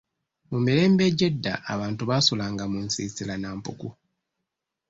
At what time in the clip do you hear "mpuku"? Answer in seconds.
3.57-3.89